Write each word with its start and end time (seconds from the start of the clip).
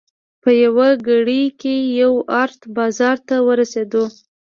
په 0.41 0.49
یوه 0.63 0.89
ګړۍ 1.07 1.43
کې 1.61 1.75
یو 2.01 2.13
ارت 2.41 2.61
بازار 2.77 3.17
ته 3.27 3.35
ورسېدو. 3.47 4.05